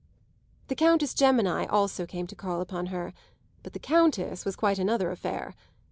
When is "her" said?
2.87-3.13